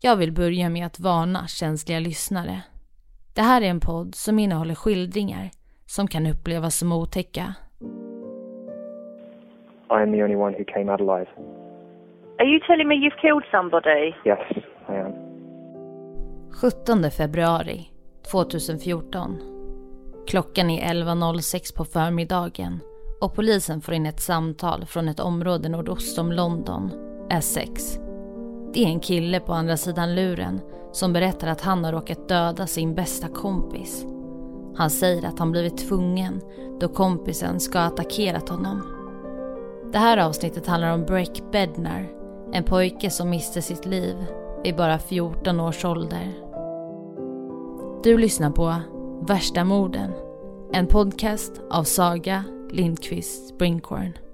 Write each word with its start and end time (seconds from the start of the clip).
Jag 0.00 0.16
vill 0.16 0.32
börja 0.32 0.70
med 0.70 0.86
att 0.86 1.00
varna 1.00 1.46
känsliga 1.46 2.00
lyssnare. 2.00 2.62
Det 3.34 3.42
här 3.42 3.62
är 3.62 3.66
en 3.66 3.80
podd 3.80 4.14
som 4.14 4.38
innehåller 4.38 4.74
skildringar 4.74 5.50
som 5.86 6.08
kan 6.08 6.26
upplevas 6.26 6.78
som 6.78 6.92
otäcka. 6.92 7.54
I 9.90 10.02
am 10.02 10.12
the 10.12 10.22
only 10.24 10.36
one 10.36 10.58
who 10.58 10.64
came 10.64 10.92
out 10.92 11.00
alive. 11.00 11.30
Are 12.38 12.46
you 12.46 12.60
telling 12.66 12.88
me 12.88 12.94
you've 12.94 13.20
killed 13.20 13.44
somebody? 13.50 14.14
Yes, 14.24 14.64
I 14.88 14.92
am. 14.92 15.12
17 16.60 17.10
februari 17.10 17.90
2014. 18.30 19.38
Klockan 20.28 20.70
är 20.70 20.94
11.06 20.94 21.76
på 21.76 21.84
förmiddagen 21.84 22.80
och 23.20 23.34
polisen 23.34 23.80
får 23.80 23.94
in 23.94 24.06
ett 24.06 24.20
samtal 24.20 24.84
från 24.84 25.08
ett 25.08 25.20
område 25.20 25.68
nordost 25.68 26.18
om 26.18 26.32
London, 26.32 26.90
Essex. 27.30 28.05
Det 28.72 28.84
är 28.84 28.88
en 28.88 29.00
kille 29.00 29.40
på 29.40 29.52
andra 29.52 29.76
sidan 29.76 30.14
luren 30.14 30.60
som 30.92 31.12
berättar 31.12 31.48
att 31.48 31.60
han 31.60 31.84
har 31.84 31.92
råkat 31.92 32.28
döda 32.28 32.66
sin 32.66 32.94
bästa 32.94 33.28
kompis. 33.28 34.06
Han 34.76 34.90
säger 34.90 35.28
att 35.28 35.38
han 35.38 35.50
blivit 35.50 35.78
tvungen 35.78 36.40
då 36.80 36.88
kompisen 36.88 37.60
ska 37.60 37.78
ha 37.78 37.86
attackerat 37.86 38.48
honom. 38.48 38.82
Det 39.92 39.98
här 39.98 40.18
avsnittet 40.18 40.66
handlar 40.66 40.94
om 40.94 41.04
Breck 41.04 41.42
Bednar, 41.52 42.08
en 42.52 42.64
pojke 42.64 43.10
som 43.10 43.30
miste 43.30 43.62
sitt 43.62 43.86
liv 43.86 44.16
vid 44.64 44.76
bara 44.76 44.98
14 44.98 45.60
års 45.60 45.84
ålder. 45.84 46.32
Du 48.02 48.18
lyssnar 48.18 48.50
på 48.50 48.74
Värsta 49.28 49.64
morden, 49.64 50.12
en 50.72 50.86
podcast 50.86 51.60
av 51.70 51.84
Saga 51.84 52.44
Lindqvist 52.70 53.48
Springhorn. 53.48 54.25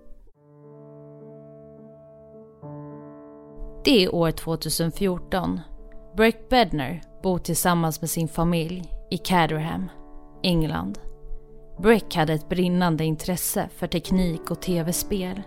Det 3.85 4.05
är 4.05 4.15
år 4.15 4.31
2014. 4.31 5.61
Breck 6.17 6.49
Bedner 6.49 7.03
bor 7.23 7.39
tillsammans 7.39 8.01
med 8.01 8.11
sin 8.11 8.29
familj 8.29 8.93
i 9.11 9.19
Caterham, 9.19 9.91
England. 10.43 10.99
Breck 11.79 12.15
hade 12.17 12.33
ett 12.33 12.49
brinnande 12.49 13.05
intresse 13.05 13.69
för 13.77 13.87
teknik 13.87 14.51
och 14.51 14.63
tv-spel. 14.63 15.43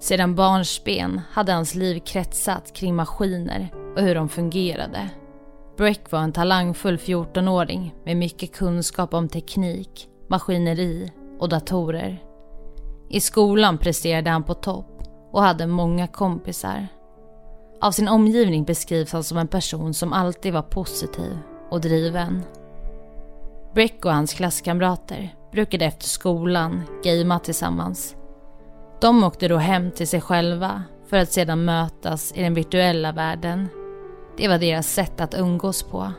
Sedan 0.00 0.34
barnsben 0.34 1.20
hade 1.30 1.52
hans 1.52 1.74
liv 1.74 2.00
kretsat 2.00 2.72
kring 2.72 2.94
maskiner 2.94 3.68
och 3.96 4.02
hur 4.02 4.14
de 4.14 4.28
fungerade. 4.28 5.10
Breck 5.76 6.10
var 6.10 6.20
en 6.20 6.32
talangfull 6.32 6.96
14-åring 6.96 7.94
med 8.04 8.16
mycket 8.16 8.52
kunskap 8.52 9.14
om 9.14 9.28
teknik, 9.28 10.08
maskineri 10.28 11.12
och 11.40 11.48
datorer. 11.48 12.22
I 13.08 13.20
skolan 13.20 13.78
presterade 13.78 14.30
han 14.30 14.44
på 14.44 14.54
topp 14.54 15.02
och 15.32 15.42
hade 15.42 15.66
många 15.66 16.06
kompisar. 16.06 16.88
Av 17.80 17.92
sin 17.92 18.08
omgivning 18.08 18.64
beskrivs 18.64 19.12
han 19.12 19.24
som 19.24 19.38
en 19.38 19.48
person 19.48 19.94
som 19.94 20.12
alltid 20.12 20.52
var 20.52 20.62
positiv 20.62 21.38
och 21.70 21.80
driven. 21.80 22.42
Breck 23.74 24.04
och 24.04 24.12
hans 24.12 24.32
klasskamrater 24.34 25.34
brukade 25.52 25.84
efter 25.84 26.06
skolan 26.06 26.82
gamea 27.04 27.38
tillsammans. 27.38 28.16
De 29.00 29.24
åkte 29.24 29.48
då 29.48 29.56
hem 29.56 29.90
till 29.90 30.08
sig 30.08 30.20
själva 30.20 30.82
för 31.08 31.16
att 31.16 31.32
sedan 31.32 31.64
mötas 31.64 32.32
i 32.32 32.42
den 32.42 32.54
virtuella 32.54 33.12
världen. 33.12 33.68
Det 34.36 34.48
var 34.48 34.58
deras 34.58 34.86
sätt 34.86 35.20
att 35.20 35.34
umgås 35.34 35.82
på. 35.82 36.12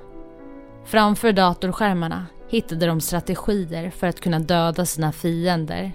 Framför 0.85 1.31
datorskärmarna 1.31 2.25
hittade 2.49 2.85
de 2.85 3.01
strategier 3.01 3.89
för 3.89 4.07
att 4.07 4.19
kunna 4.19 4.39
döda 4.39 4.85
sina 4.85 5.11
fiender. 5.11 5.91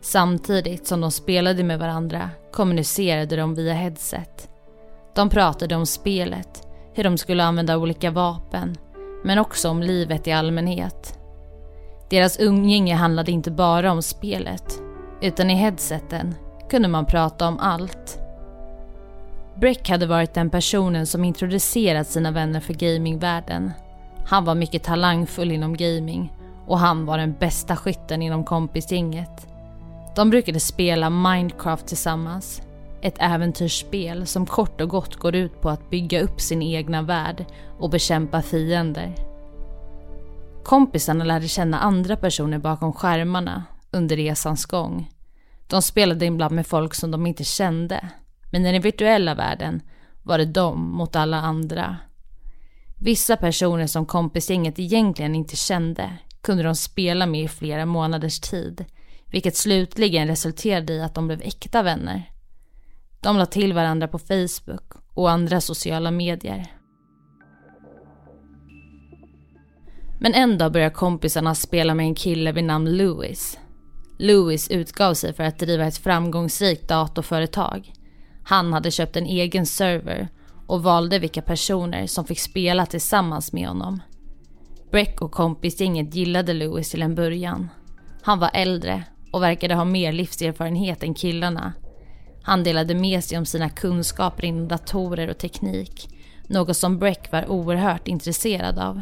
Samtidigt 0.00 0.86
som 0.86 1.00
de 1.00 1.10
spelade 1.10 1.62
med 1.62 1.78
varandra 1.78 2.30
kommunicerade 2.52 3.36
de 3.36 3.54
via 3.54 3.74
headset. 3.74 4.49
De 5.14 5.30
pratade 5.30 5.76
om 5.76 5.86
spelet, 5.86 6.68
hur 6.94 7.04
de 7.04 7.18
skulle 7.18 7.44
använda 7.44 7.78
olika 7.78 8.10
vapen, 8.10 8.76
men 9.24 9.38
också 9.38 9.68
om 9.68 9.82
livet 9.82 10.26
i 10.26 10.32
allmänhet. 10.32 11.18
Deras 12.10 12.40
umgänge 12.40 12.94
handlade 12.94 13.32
inte 13.32 13.50
bara 13.50 13.92
om 13.92 14.02
spelet, 14.02 14.82
utan 15.20 15.50
i 15.50 15.54
headseten 15.54 16.34
kunde 16.70 16.88
man 16.88 17.06
prata 17.06 17.48
om 17.48 17.58
allt. 17.58 18.18
Breck 19.54 19.88
hade 19.88 20.06
varit 20.06 20.34
den 20.34 20.50
personen 20.50 21.06
som 21.06 21.24
introducerat 21.24 22.06
sina 22.06 22.30
vänner 22.30 22.60
för 22.60 22.74
gamingvärlden. 22.74 23.72
Han 24.26 24.44
var 24.44 24.54
mycket 24.54 24.82
talangfull 24.82 25.52
inom 25.52 25.76
gaming 25.76 26.32
och 26.66 26.78
han 26.78 27.06
var 27.06 27.18
den 27.18 27.34
bästa 27.38 27.76
skytten 27.76 28.22
inom 28.22 28.44
kompisgänget. 28.44 29.46
De 30.16 30.30
brukade 30.30 30.60
spela 30.60 31.10
Minecraft 31.10 31.86
tillsammans. 31.86 32.62
Ett 33.02 33.16
äventyrsspel 33.18 34.26
som 34.26 34.46
kort 34.46 34.80
och 34.80 34.88
gott 34.88 35.16
går 35.16 35.34
ut 35.34 35.60
på 35.60 35.70
att 35.70 35.90
bygga 35.90 36.20
upp 36.20 36.40
sin 36.40 36.62
egna 36.62 37.02
värld 37.02 37.44
och 37.78 37.90
bekämpa 37.90 38.42
fiender. 38.42 39.14
Kompisarna 40.64 41.24
lärde 41.24 41.48
känna 41.48 41.78
andra 41.78 42.16
personer 42.16 42.58
bakom 42.58 42.92
skärmarna 42.92 43.64
under 43.90 44.16
resans 44.16 44.66
gång. 44.66 45.10
De 45.66 45.82
spelade 45.82 46.26
ibland 46.26 46.54
med 46.54 46.66
folk 46.66 46.94
som 46.94 47.10
de 47.10 47.26
inte 47.26 47.44
kände, 47.44 48.08
men 48.50 48.66
i 48.66 48.72
den 48.72 48.82
virtuella 48.82 49.34
världen 49.34 49.82
var 50.22 50.38
det 50.38 50.44
de 50.44 50.92
mot 50.92 51.16
alla 51.16 51.36
andra. 51.36 51.96
Vissa 52.98 53.36
personer 53.36 53.86
som 53.86 54.06
kompisgänget 54.06 54.78
egentligen 54.78 55.34
inte 55.34 55.56
kände 55.56 56.10
kunde 56.42 56.62
de 56.62 56.74
spela 56.74 57.26
med 57.26 57.42
i 57.42 57.48
flera 57.48 57.86
månaders 57.86 58.40
tid, 58.40 58.84
vilket 59.26 59.56
slutligen 59.56 60.28
resulterade 60.28 60.92
i 60.92 61.02
att 61.02 61.14
de 61.14 61.26
blev 61.26 61.42
äkta 61.42 61.82
vänner. 61.82 62.30
De 63.22 63.36
la 63.36 63.46
till 63.46 63.72
varandra 63.72 64.08
på 64.08 64.18
Facebook 64.18 64.92
och 65.14 65.30
andra 65.30 65.60
sociala 65.60 66.10
medier. 66.10 66.66
Men 70.20 70.34
en 70.34 70.58
dag 70.58 70.72
började 70.72 70.94
kompisarna 70.94 71.54
spela 71.54 71.94
med 71.94 72.06
en 72.06 72.14
kille 72.14 72.52
vid 72.52 72.64
namn 72.64 72.96
Louis. 72.96 73.58
Louis 74.18 74.70
utgav 74.70 75.14
sig 75.14 75.32
för 75.32 75.44
att 75.44 75.58
driva 75.58 75.86
ett 75.86 75.98
framgångsrikt 75.98 76.88
datorföretag. 76.88 77.92
Han 78.44 78.72
hade 78.72 78.90
köpt 78.90 79.16
en 79.16 79.26
egen 79.26 79.66
server 79.66 80.28
och 80.66 80.82
valde 80.82 81.18
vilka 81.18 81.42
personer 81.42 82.06
som 82.06 82.24
fick 82.24 82.40
spela 82.40 82.86
tillsammans 82.86 83.52
med 83.52 83.68
honom. 83.68 84.02
Breck 84.90 85.22
och 85.22 85.32
kompisgänget 85.32 86.14
gillade 86.14 86.52
Louis 86.52 86.90
till 86.90 87.02
en 87.02 87.14
början. 87.14 87.68
Han 88.22 88.38
var 88.38 88.50
äldre 88.54 89.04
och 89.32 89.42
verkade 89.42 89.74
ha 89.74 89.84
mer 89.84 90.12
livserfarenhet 90.12 91.02
än 91.02 91.14
killarna. 91.14 91.72
Han 92.42 92.64
delade 92.64 92.94
med 92.94 93.24
sig 93.24 93.38
om 93.38 93.46
sina 93.46 93.70
kunskaper 93.70 94.44
inom 94.44 94.68
datorer 94.68 95.28
och 95.28 95.38
teknik, 95.38 96.08
något 96.46 96.76
som 96.76 96.98
Breck 96.98 97.32
var 97.32 97.50
oerhört 97.50 98.08
intresserad 98.08 98.78
av. 98.78 99.00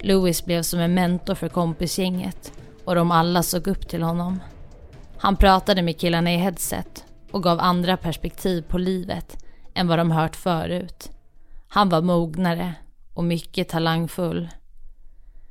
Louis 0.00 0.44
blev 0.44 0.62
som 0.62 0.80
en 0.80 0.94
mentor 0.94 1.34
för 1.34 1.48
kompisgänget 1.48 2.52
och 2.84 2.94
de 2.94 3.10
alla 3.10 3.42
såg 3.42 3.66
upp 3.66 3.88
till 3.88 4.02
honom. 4.02 4.40
Han 5.18 5.36
pratade 5.36 5.82
med 5.82 5.98
killarna 5.98 6.32
i 6.32 6.36
headset 6.36 7.04
och 7.30 7.42
gav 7.42 7.60
andra 7.60 7.96
perspektiv 7.96 8.62
på 8.62 8.78
livet 8.78 9.44
än 9.74 9.88
vad 9.88 9.98
de 9.98 10.10
hört 10.10 10.36
förut. 10.36 11.10
Han 11.68 11.88
var 11.88 12.02
mognare 12.02 12.74
och 13.14 13.24
mycket 13.24 13.68
talangfull. 13.68 14.48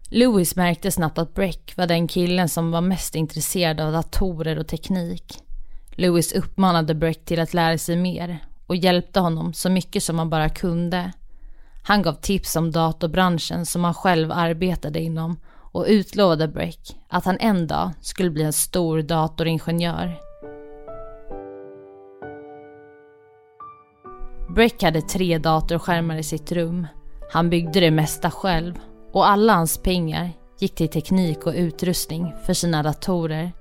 Louis 0.10 0.56
märkte 0.56 0.92
snabbt 0.92 1.18
att 1.18 1.34
Breck 1.34 1.74
var 1.78 1.88
den 1.88 2.08
killen 2.08 2.50
som 2.50 2.72
var 2.72 2.82
mest 2.82 3.16
intresserad 3.16 3.80
av 3.80 3.92
datorer 3.92 4.60
och 4.60 4.68
teknik. 4.68 5.44
Lewis 5.96 6.34
uppmanade 6.34 6.96
Breck 6.96 7.26
till 7.26 7.40
att 7.40 7.54
lära 7.54 7.78
sig 7.78 7.96
mer 7.96 8.40
och 8.68 8.76
hjälpte 8.76 9.20
honom 9.20 9.54
så 9.54 9.70
mycket 9.70 10.04
som 10.04 10.20
han 10.20 10.30
bara 10.30 10.50
kunde. 10.50 11.12
Han 11.84 12.02
gav 12.02 12.14
tips 12.14 12.56
om 12.56 12.72
datorbranschen 12.72 13.66
som 13.66 13.84
han 13.84 13.94
själv 13.94 14.32
arbetade 14.32 15.00
inom 15.00 15.40
och 15.72 15.86
utlovade 15.88 16.48
Breck 16.48 16.98
att 17.10 17.26
han 17.26 17.38
en 17.40 17.68
dag 17.68 17.92
skulle 18.02 18.30
bli 18.30 18.44
en 18.44 18.54
stor 18.54 19.02
datoringenjör. 19.02 20.20
Breck 24.56 24.84
hade 24.84 25.02
tre 25.02 25.38
datorskärmar 25.38 26.18
i 26.18 26.24
sitt 26.24 26.52
rum. 26.52 26.88
Han 27.32 27.50
byggde 27.50 27.80
det 27.80 27.92
mesta 27.92 28.32
själv 28.32 28.80
och 29.12 29.30
alla 29.30 29.54
hans 29.54 29.78
pengar 29.78 30.32
gick 30.60 30.76
till 30.76 30.90
teknik 30.90 31.46
och 31.46 31.54
utrustning 31.56 32.34
för 32.46 32.54
sina 32.54 32.84
datorer. 32.84 33.52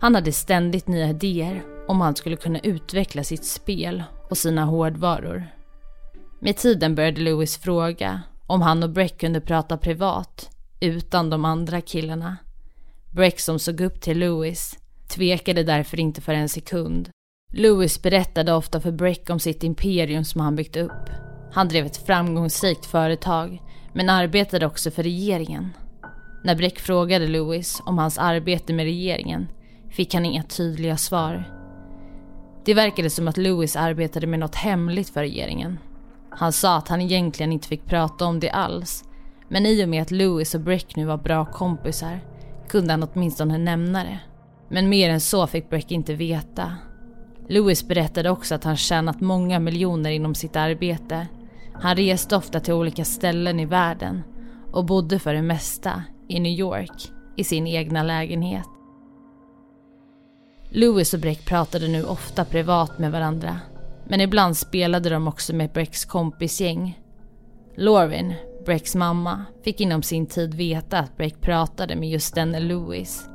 Han 0.00 0.14
hade 0.14 0.32
ständigt 0.32 0.88
nya 0.88 1.08
idéer 1.08 1.62
om 1.88 2.00
han 2.00 2.16
skulle 2.16 2.36
kunna 2.36 2.58
utveckla 2.58 3.24
sitt 3.24 3.44
spel 3.44 4.04
och 4.30 4.38
sina 4.38 4.64
hårdvaror. 4.64 5.46
Med 6.40 6.56
tiden 6.56 6.94
började 6.94 7.20
Lewis 7.20 7.58
fråga 7.58 8.22
om 8.46 8.62
han 8.62 8.82
och 8.82 8.90
Breck 8.90 9.20
kunde 9.20 9.40
prata 9.40 9.76
privat 9.76 10.50
utan 10.80 11.30
de 11.30 11.44
andra 11.44 11.80
killarna. 11.80 12.36
Breck 13.14 13.40
som 13.40 13.58
såg 13.58 13.80
upp 13.80 14.00
till 14.00 14.18
Lewis 14.18 14.78
tvekade 15.08 15.62
därför 15.62 16.00
inte 16.00 16.20
för 16.20 16.32
en 16.32 16.48
sekund. 16.48 17.10
Lewis 17.52 18.02
berättade 18.02 18.52
ofta 18.52 18.80
för 18.80 18.92
Breck 18.92 19.30
om 19.30 19.40
sitt 19.40 19.64
imperium 19.64 20.24
som 20.24 20.40
han 20.40 20.56
byggt 20.56 20.76
upp. 20.76 21.10
Han 21.52 21.68
drev 21.68 21.86
ett 21.86 22.06
framgångsrikt 22.06 22.86
företag 22.86 23.62
men 23.92 24.10
arbetade 24.10 24.66
också 24.66 24.90
för 24.90 25.02
regeringen. 25.02 25.72
När 26.44 26.54
Breck 26.54 26.78
frågade 26.78 27.26
Lewis 27.26 27.82
om 27.86 27.98
hans 27.98 28.18
arbete 28.18 28.72
med 28.72 28.84
regeringen 28.84 29.48
fick 29.90 30.14
han 30.14 30.24
inga 30.24 30.42
tydliga 30.42 30.96
svar. 30.96 31.44
Det 32.64 32.74
verkade 32.74 33.10
som 33.10 33.28
att 33.28 33.36
Lewis 33.36 33.76
arbetade 33.76 34.26
med 34.26 34.38
något 34.38 34.54
hemligt 34.54 35.08
för 35.08 35.20
regeringen. 35.20 35.78
Han 36.30 36.52
sa 36.52 36.76
att 36.76 36.88
han 36.88 37.00
egentligen 37.00 37.52
inte 37.52 37.68
fick 37.68 37.86
prata 37.86 38.24
om 38.24 38.40
det 38.40 38.50
alls. 38.50 39.04
Men 39.48 39.66
i 39.66 39.84
och 39.84 39.88
med 39.88 40.02
att 40.02 40.10
Lewis 40.10 40.54
och 40.54 40.60
Breck 40.60 40.96
nu 40.96 41.04
var 41.04 41.16
bra 41.16 41.44
kompisar 41.44 42.20
kunde 42.68 42.92
han 42.92 43.02
åtminstone 43.02 43.58
nämna 43.58 44.04
det. 44.04 44.18
Men 44.68 44.88
mer 44.88 45.10
än 45.10 45.20
så 45.20 45.46
fick 45.46 45.70
Breck 45.70 45.90
inte 45.90 46.14
veta. 46.14 46.74
Lewis 47.48 47.88
berättade 47.88 48.30
också 48.30 48.54
att 48.54 48.64
han 48.64 48.76
tjänat 48.76 49.20
många 49.20 49.58
miljoner 49.58 50.10
inom 50.10 50.34
sitt 50.34 50.56
arbete. 50.56 51.26
Han 51.72 51.96
reste 51.96 52.36
ofta 52.36 52.60
till 52.60 52.74
olika 52.74 53.04
ställen 53.04 53.60
i 53.60 53.64
världen 53.64 54.22
och 54.72 54.84
bodde 54.84 55.18
för 55.18 55.34
det 55.34 55.42
mesta 55.42 56.02
i 56.28 56.40
New 56.40 56.52
York 56.52 57.12
i 57.36 57.44
sin 57.44 57.66
egna 57.66 58.02
lägenhet. 58.02 58.77
Louis 60.70 61.14
och 61.14 61.20
Breck 61.20 61.44
pratade 61.44 61.88
nu 61.88 62.04
ofta 62.04 62.44
privat 62.44 62.98
med 62.98 63.12
varandra 63.12 63.60
men 64.08 64.20
ibland 64.20 64.56
spelade 64.56 65.10
de 65.10 65.28
också 65.28 65.54
med 65.54 65.70
Brecks 65.70 66.04
kompisgäng. 66.04 67.00
Lauren, 67.74 68.34
Brecks 68.64 68.94
mamma, 68.94 69.44
fick 69.64 69.80
inom 69.80 70.02
sin 70.02 70.26
tid 70.26 70.54
veta 70.54 70.98
att 70.98 71.16
Breck 71.16 71.40
pratade 71.40 71.96
med 71.96 72.10
just 72.10 72.34
denne 72.34 72.60
Louis. 72.60 73.28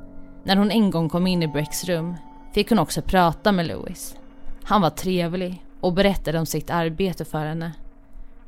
När 0.44 0.56
hon 0.56 0.72
en 0.72 0.92
gång 0.92 1.10
kom 1.10 1.28
in 1.28 1.44
i 1.44 1.48
Brecks 1.48 1.84
rum 1.84 2.16
fick 2.54 2.70
hon 2.70 2.80
också 2.80 3.02
prata 3.02 3.52
med 3.52 3.68
Louis. 3.68 4.16
Han 4.64 4.82
var 4.82 4.90
trevlig 4.90 5.66
och 5.80 5.94
berättade 5.94 6.40
om 6.40 6.46
sitt 6.46 6.70
arbete 6.70 7.26
för 7.26 7.46
henne. 7.46 7.72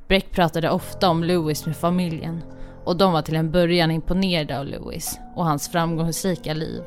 Breck 0.07 0.31
pratade 0.31 0.69
ofta 0.69 1.09
om 1.09 1.23
Louis 1.23 1.65
med 1.65 1.75
familjen 1.75 2.41
och 2.83 2.97
de 2.97 3.13
var 3.13 3.21
till 3.21 3.35
en 3.35 3.51
början 3.51 3.91
imponerade 3.91 4.59
av 4.59 4.65
Louis 4.65 5.19
och 5.35 5.45
hans 5.45 5.69
framgångsrika 5.69 6.53
liv. 6.53 6.83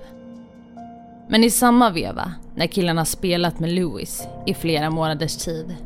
Men 1.30 1.44
i 1.44 1.50
samma 1.50 1.90
veva, 1.90 2.32
när 2.54 2.66
killarna 2.66 3.04
spelat 3.04 3.60
med 3.60 3.70
Louis 3.70 4.28
i 4.46 4.54
flera 4.54 4.90
månaders 4.90 5.36
tid, 5.36 5.76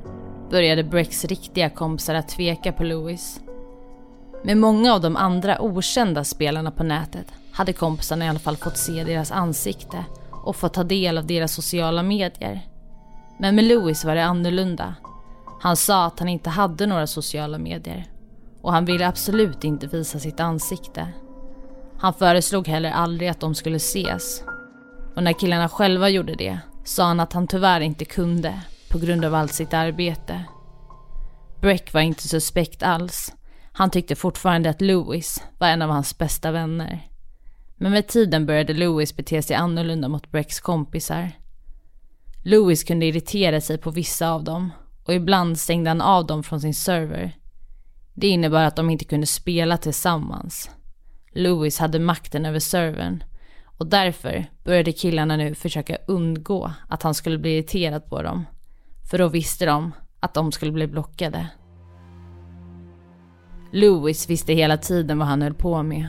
började 0.50 0.84
Brecks 0.84 1.24
riktiga 1.24 1.70
kompisar 1.70 2.14
att 2.14 2.28
tveka 2.28 2.72
på 2.72 2.84
Louis. 2.84 3.40
Med 4.44 4.56
många 4.56 4.94
av 4.94 5.00
de 5.00 5.16
andra 5.16 5.62
okända 5.62 6.24
spelarna 6.24 6.70
på 6.70 6.84
nätet 6.84 7.26
hade 7.52 7.72
kompisarna 7.72 8.24
i 8.24 8.28
alla 8.28 8.38
fall 8.38 8.56
fått 8.56 8.76
se 8.76 9.04
deras 9.04 9.32
ansikte 9.32 10.04
och 10.30 10.56
fått 10.56 10.74
ta 10.74 10.84
del 10.84 11.18
av 11.18 11.26
deras 11.26 11.52
sociala 11.54 12.02
medier. 12.02 12.60
Men 13.38 13.54
med 13.54 13.64
Louis 13.64 14.04
var 14.04 14.14
det 14.14 14.24
annorlunda. 14.24 14.94
Han 15.60 15.76
sa 15.76 16.06
att 16.06 16.18
han 16.18 16.28
inte 16.28 16.50
hade 16.50 16.86
några 16.86 17.06
sociala 17.06 17.58
medier 17.58 18.06
och 18.60 18.72
han 18.72 18.84
ville 18.84 19.08
absolut 19.08 19.64
inte 19.64 19.86
visa 19.86 20.18
sitt 20.18 20.40
ansikte. 20.40 21.08
Han 21.98 22.14
föreslog 22.14 22.68
heller 22.68 22.90
aldrig 22.90 23.28
att 23.28 23.40
de 23.40 23.54
skulle 23.54 23.76
ses. 23.76 24.42
Och 25.16 25.22
när 25.22 25.32
killarna 25.32 25.68
själva 25.68 26.08
gjorde 26.08 26.34
det 26.34 26.58
sa 26.84 27.04
han 27.04 27.20
att 27.20 27.32
han 27.32 27.46
tyvärr 27.46 27.80
inte 27.80 28.04
kunde 28.04 28.60
på 28.90 28.98
grund 28.98 29.24
av 29.24 29.34
allt 29.34 29.52
sitt 29.52 29.74
arbete. 29.74 30.44
Breck 31.60 31.92
var 31.92 32.00
inte 32.00 32.28
suspekt 32.28 32.82
alls. 32.82 33.32
Han 33.72 33.90
tyckte 33.90 34.14
fortfarande 34.14 34.70
att 34.70 34.80
Louis 34.80 35.42
var 35.58 35.68
en 35.68 35.82
av 35.82 35.90
hans 35.90 36.18
bästa 36.18 36.50
vänner. 36.50 37.08
Men 37.76 37.92
med 37.92 38.08
tiden 38.08 38.46
började 38.46 38.74
Louis 38.74 39.16
bete 39.16 39.42
sig 39.42 39.56
annorlunda 39.56 40.08
mot 40.08 40.30
Brecks 40.30 40.60
kompisar. 40.60 41.32
Louis 42.42 42.84
kunde 42.84 43.06
irritera 43.06 43.60
sig 43.60 43.78
på 43.78 43.90
vissa 43.90 44.30
av 44.30 44.44
dem 44.44 44.70
och 45.04 45.14
ibland 45.14 45.58
stängde 45.58 45.90
han 45.90 46.00
av 46.00 46.26
dem 46.26 46.42
från 46.42 46.60
sin 46.60 46.74
server. 46.74 47.36
Det 48.14 48.28
innebar 48.28 48.62
att 48.62 48.76
de 48.76 48.90
inte 48.90 49.04
kunde 49.04 49.26
spela 49.26 49.76
tillsammans. 49.76 50.70
Louis 51.32 51.78
hade 51.78 51.98
makten 51.98 52.46
över 52.46 52.58
servern 52.58 53.24
och 53.78 53.86
därför 53.86 54.46
började 54.64 54.92
killarna 54.92 55.36
nu 55.36 55.54
försöka 55.54 55.98
undgå 56.06 56.72
att 56.88 57.02
han 57.02 57.14
skulle 57.14 57.38
bli 57.38 57.56
irriterad 57.56 58.06
på 58.06 58.22
dem. 58.22 58.46
För 59.10 59.18
då 59.18 59.28
visste 59.28 59.66
de 59.66 59.92
att 60.20 60.34
de 60.34 60.52
skulle 60.52 60.72
bli 60.72 60.86
blockade. 60.86 61.48
Louis 63.72 64.30
visste 64.30 64.52
hela 64.52 64.76
tiden 64.76 65.18
vad 65.18 65.28
han 65.28 65.42
höll 65.42 65.54
på 65.54 65.82
med. 65.82 66.08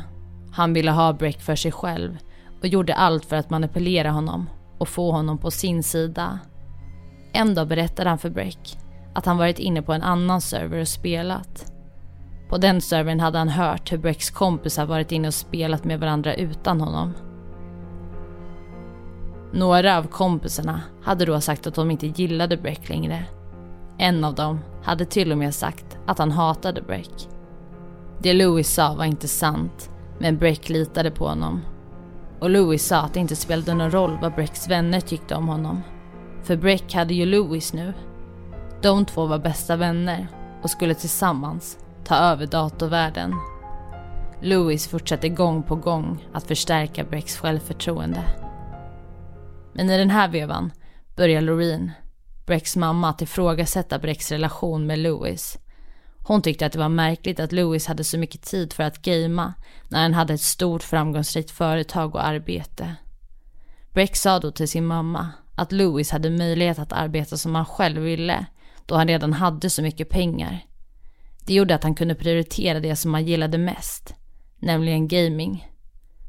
Han 0.52 0.74
ville 0.74 0.92
ha 0.92 1.14
Breck 1.14 1.42
för 1.42 1.56
sig 1.56 1.72
själv 1.72 2.18
och 2.62 2.68
gjorde 2.68 2.96
allt 2.96 3.26
för 3.26 3.36
att 3.36 3.50
manipulera 3.50 4.12
honom 4.12 4.50
och 4.78 4.90
få 4.90 5.12
honom 5.12 5.38
på 5.38 5.52
sin 5.52 5.84
sida. 5.84 6.40
En 7.34 7.56
dag 7.56 7.68
berättade 7.68 8.10
han 8.10 8.20
för 8.20 8.30
Breck 8.30 8.78
att 9.14 9.26
han 9.26 9.38
varit 9.38 9.60
inne 9.60 9.82
på 9.82 9.94
en 9.94 10.04
annan 10.04 10.42
server 10.42 10.80
och 10.80 10.88
spelat. 10.88 11.74
På 12.50 12.58
den 12.58 12.82
servern 12.82 13.20
hade 13.20 13.38
han 13.38 13.50
hört 13.50 13.92
hur 13.92 13.98
Brecks 13.98 14.30
kompisar 14.30 14.86
varit 14.86 15.12
inne 15.12 15.28
och 15.28 15.34
spelat 15.34 15.84
med 15.84 16.00
varandra 16.00 16.34
utan 16.34 16.82
honom. 16.82 17.14
Några 19.56 19.98
av 19.98 20.04
kompisarna 20.04 20.82
hade 21.04 21.26
då 21.26 21.42
sagt 21.42 21.68
att 21.68 21.76
de 21.76 21.92
inte 21.92 22.08
gillade 22.08 22.58
Breck 22.58 22.90
längre. 22.90 23.26
En 23.98 24.24
av 24.24 24.36
dem 24.36 24.60
hade 24.84 25.06
till 25.06 25.32
och 25.32 25.38
med 25.38 25.56
sagt 25.56 25.98
att 26.06 26.20
han 26.20 26.32
hatade 26.32 26.82
Breck. 26.82 27.28
Det 28.20 28.34
Louis 28.34 28.74
sa 28.74 28.96
var 28.96 29.06
inte 29.06 29.28
sant, 29.28 29.90
men 30.20 30.38
Breck 30.38 30.70
litade 30.70 31.12
på 31.12 31.28
honom. 31.28 31.62
Och 32.40 32.50
Louis 32.50 32.86
sa 32.86 32.98
att 32.98 33.14
det 33.14 33.20
inte 33.20 33.36
spelade 33.36 33.74
någon 33.74 33.92
roll 33.92 34.18
vad 34.22 34.36
Brecks 34.36 34.70
vänner 34.70 35.00
tyckte 35.00 35.36
om 35.36 35.48
honom. 35.48 35.82
För 36.44 36.56
Breck 36.56 36.94
hade 36.94 37.14
ju 37.14 37.26
Louis 37.26 37.74
nu. 37.74 37.94
De 38.82 39.06
två 39.06 39.26
var 39.26 39.40
bästa 39.40 39.76
vänner 39.76 40.28
och 40.64 40.70
skulle 40.70 40.94
tillsammans 40.94 41.78
ta 42.06 42.16
över 42.16 42.46
datorvärlden. 42.48 43.34
Louis 44.42 44.88
fortsatte 44.88 45.30
gång 45.30 45.64
på 45.64 45.76
gång 45.76 46.28
att 46.34 46.48
förstärka 46.48 47.04
Brecks 47.04 47.38
självförtroende. 47.38 48.24
Men 49.74 49.90
i 49.90 49.98
den 49.98 50.10
här 50.10 50.28
vevan 50.28 50.72
börjar 51.16 51.42
Loreen, 51.42 51.92
Brecks 52.46 52.76
mamma, 52.76 53.10
att 53.10 53.22
ifrågasätta 53.22 54.00
Brecks 54.00 54.32
relation 54.32 54.88
med 54.88 55.00
Louis. 55.00 55.58
Hon 56.20 56.42
tyckte 56.42 56.66
att 56.66 56.72
det 56.72 56.80
var 56.80 56.90
märkligt 56.90 57.40
att 57.40 57.52
Louis 57.52 57.88
hade 57.88 58.04
så 58.04 58.18
mycket 58.18 58.42
tid 58.42 58.74
för 58.74 58.84
att 58.84 59.02
gamea 59.02 59.54
när 59.90 60.02
han 60.02 60.14
hade 60.14 60.34
ett 60.34 60.42
stort 60.42 60.84
framgångsrikt 60.84 61.52
företag 61.52 62.16
och 62.16 62.26
arbete. 62.26 62.96
Breck 63.94 64.16
sa 64.16 64.40
då 64.40 64.52
till 64.52 64.68
sin 64.68 64.86
mamma 64.86 65.30
att 65.56 65.72
Louis 65.72 66.12
hade 66.12 66.30
möjlighet 66.30 66.80
att 66.80 66.94
arbeta 66.94 67.38
som 67.38 67.56
han 67.56 67.66
själv 67.66 68.02
ville 68.02 68.46
då 68.86 68.96
han 68.96 69.08
redan 69.08 69.34
hade 69.34 69.70
så 69.70 69.82
mycket 69.82 70.10
pengar. 70.10 70.66
Det 71.46 71.54
gjorde 71.54 71.76
att 71.76 71.84
han 71.84 71.96
kunde 71.96 72.16
prioritera 72.16 72.80
det 72.80 72.96
som 72.96 73.14
han 73.14 73.26
gillade 73.26 73.58
mest, 73.58 74.14
nämligen 74.60 75.08
gaming. 75.08 75.68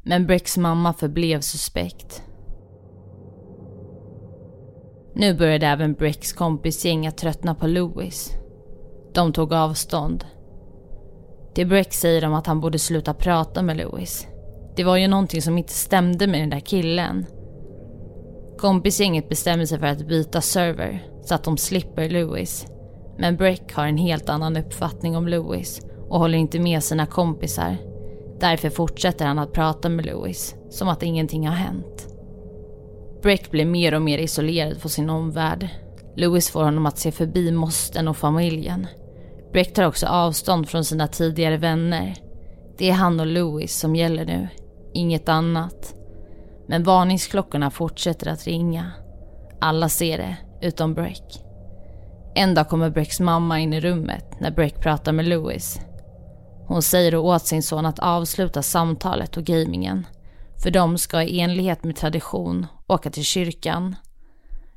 Men 0.03 0.27
Brecks 0.27 0.57
mamma 0.57 0.93
förblev 0.93 1.41
suspekt. 1.41 2.24
Nu 5.17 5.33
började 5.33 5.67
även 5.67 5.93
Brecks 5.93 6.33
kompisgäng 6.33 7.07
att 7.07 7.17
tröttna 7.17 7.55
på 7.55 7.67
Louis. 7.67 8.31
De 9.13 9.33
tog 9.33 9.53
avstånd. 9.53 10.25
Till 11.53 11.67
Breck 11.67 11.93
säger 11.93 12.21
de 12.21 12.33
att 12.33 12.47
han 12.47 12.61
borde 12.61 12.79
sluta 12.79 13.13
prata 13.13 13.61
med 13.61 13.77
Louis. 13.77 14.27
Det 14.75 14.83
var 14.83 14.97
ju 14.97 15.07
någonting 15.07 15.41
som 15.41 15.57
inte 15.57 15.73
stämde 15.73 16.27
med 16.27 16.41
den 16.41 16.49
där 16.49 16.59
killen. 16.59 17.25
Kompisgänget 18.57 19.29
bestämmer 19.29 19.65
sig 19.65 19.79
för 19.79 19.87
att 19.87 20.07
byta 20.07 20.41
server 20.41 21.07
så 21.23 21.35
att 21.35 21.43
de 21.43 21.57
slipper 21.57 22.09
Louis. 22.09 22.65
Men 23.17 23.37
Breck 23.37 23.73
har 23.73 23.87
en 23.87 23.97
helt 23.97 24.29
annan 24.29 24.57
uppfattning 24.57 25.17
om 25.17 25.27
Louis 25.27 25.81
och 26.09 26.19
håller 26.19 26.37
inte 26.37 26.59
med 26.59 26.83
sina 26.83 27.05
kompisar. 27.05 27.77
Därför 28.39 28.69
fortsätter 28.69 29.25
han 29.25 29.39
att 29.39 29.53
prata 29.53 29.89
med 29.89 30.05
Louis 30.05 30.55
som 30.69 30.87
att 30.89 31.03
ingenting 31.03 31.47
har 31.47 31.55
hänt. 31.55 32.14
Breck 33.25 33.51
blir 33.51 33.65
mer 33.65 33.93
och 33.93 34.01
mer 34.01 34.17
isolerad 34.17 34.77
från 34.77 34.89
sin 34.89 35.09
omvärld. 35.09 35.69
Louis 36.15 36.49
får 36.49 36.63
honom 36.63 36.85
att 36.85 36.97
se 36.97 37.11
förbi 37.11 37.51
mosten 37.51 38.07
och 38.07 38.17
familjen. 38.17 38.87
Breck 39.51 39.73
tar 39.73 39.83
också 39.83 40.07
avstånd 40.07 40.69
från 40.69 40.85
sina 40.85 41.07
tidigare 41.07 41.57
vänner. 41.57 42.13
Det 42.77 42.89
är 42.89 42.93
han 42.93 43.19
och 43.19 43.25
Louis 43.25 43.79
som 43.79 43.95
gäller 43.95 44.25
nu, 44.25 44.47
inget 44.93 45.29
annat. 45.29 45.95
Men 46.67 46.83
varningsklockorna 46.83 47.71
fortsätter 47.71 48.27
att 48.27 48.45
ringa. 48.45 48.91
Alla 49.61 49.89
ser 49.89 50.17
det, 50.17 50.37
utom 50.61 50.93
Breck. 50.93 51.43
En 52.35 52.53
dag 52.53 52.69
kommer 52.69 52.89
Brecks 52.89 53.19
mamma 53.19 53.59
in 53.59 53.73
i 53.73 53.81
rummet 53.81 54.39
när 54.39 54.51
Breck 54.51 54.79
pratar 54.81 55.11
med 55.11 55.25
Louis. 55.25 55.79
Hon 56.67 56.81
säger 56.81 57.11
då 57.11 57.19
åt 57.19 57.45
sin 57.45 57.63
son 57.63 57.85
att 57.85 57.99
avsluta 57.99 58.61
samtalet 58.61 59.37
och 59.37 59.43
gamingen. 59.43 60.07
För 60.63 60.71
de 60.71 60.97
ska 60.97 61.23
i 61.23 61.39
enlighet 61.39 61.83
med 61.83 61.95
tradition 61.95 62.67
åka 62.87 63.09
till 63.09 63.25
kyrkan. 63.25 63.95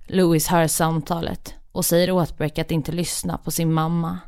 Louis 0.06 0.48
hör 0.48 0.66
samtalet 0.66 1.54
och 1.72 1.84
säger 1.84 2.10
åt 2.10 2.36
Breck 2.36 2.58
att 2.58 2.70
inte 2.70 2.92
lyssna 2.92 3.38
på 3.38 3.50
sin 3.50 3.72
mamma. 3.72 4.18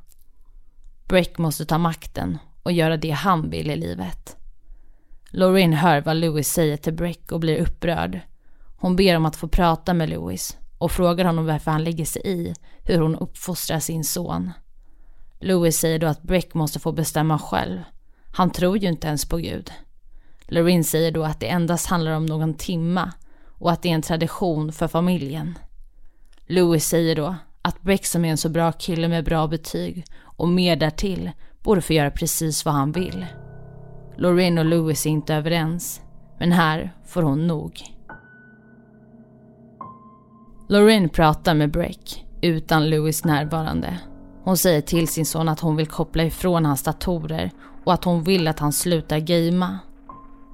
Breck 1.08 1.38
måste 1.38 1.66
ta 1.66 1.78
makten 1.78 2.38
och 2.62 2.72
göra 2.72 2.96
det 2.96 3.10
han 3.10 3.50
vill 3.50 3.70
i 3.70 3.76
livet. 3.76 4.36
Lorraine 5.30 5.72
hör 5.72 6.00
vad 6.00 6.16
Louis 6.16 6.48
säger 6.48 6.76
till 6.76 6.92
Breck 6.92 7.32
och 7.32 7.40
blir 7.40 7.60
upprörd. 7.60 8.20
Hon 8.76 8.96
ber 8.96 9.16
om 9.16 9.26
att 9.26 9.36
få 9.36 9.48
prata 9.48 9.94
med 9.94 10.10
Louis 10.10 10.56
och 10.78 10.92
frågar 10.92 11.24
honom 11.24 11.46
varför 11.46 11.70
han 11.70 11.84
lägger 11.84 12.04
sig 12.04 12.22
i 12.24 12.54
hur 12.84 12.98
hon 12.98 13.16
uppfostrar 13.16 13.80
sin 13.80 14.04
son. 14.04 14.50
Louis 15.40 15.76
säger 15.76 15.98
då 15.98 16.06
att 16.06 16.22
Breck 16.22 16.54
måste 16.54 16.78
få 16.78 16.92
bestämma 16.92 17.38
själv. 17.38 17.80
Han 18.32 18.50
tror 18.50 18.78
ju 18.78 18.88
inte 18.88 19.06
ens 19.06 19.28
på 19.28 19.36
Gud. 19.36 19.72
Lorraine 20.46 20.84
säger 20.84 21.12
då 21.12 21.24
att 21.24 21.40
det 21.40 21.48
endast 21.48 21.86
handlar 21.86 22.12
om 22.12 22.26
någon 22.26 22.54
timma 22.54 23.12
och 23.60 23.70
att 23.70 23.82
det 23.82 23.90
är 23.90 23.94
en 23.94 24.02
tradition 24.02 24.72
för 24.72 24.88
familjen. 24.88 25.58
Louis 26.46 26.86
säger 26.86 27.16
då 27.16 27.34
att 27.62 27.82
Brexham 27.82 27.84
Breck 27.84 28.06
som 28.06 28.24
är 28.24 28.30
en 28.30 28.36
så 28.36 28.48
bra 28.48 28.72
kille 28.72 29.08
med 29.08 29.24
bra 29.24 29.46
betyg 29.46 30.04
och 30.22 30.48
mer 30.48 30.76
därtill 30.76 31.30
borde 31.62 31.80
få 31.80 31.92
göra 31.92 32.10
precis 32.10 32.64
vad 32.64 32.74
han 32.74 32.92
vill. 32.92 33.26
Lorraine 34.16 34.58
och 34.58 34.64
Louis 34.64 35.06
är 35.06 35.10
inte 35.10 35.34
överens, 35.34 36.00
men 36.38 36.52
här 36.52 36.94
får 37.06 37.22
hon 37.22 37.46
nog. 37.46 37.82
Lorraine 40.68 41.08
pratar 41.08 41.54
med 41.54 41.70
Breck 41.70 42.26
utan 42.42 42.90
Louis 42.90 43.24
närvarande. 43.24 43.98
Hon 44.44 44.56
säger 44.56 44.80
till 44.80 45.08
sin 45.08 45.26
son 45.26 45.48
att 45.48 45.60
hon 45.60 45.76
vill 45.76 45.86
koppla 45.86 46.24
ifrån 46.24 46.64
hans 46.64 46.82
datorer 46.82 47.50
och 47.84 47.92
att 47.92 48.04
hon 48.04 48.22
vill 48.22 48.48
att 48.48 48.58
han 48.58 48.72
slutar 48.72 49.18
gamea. 49.18 49.78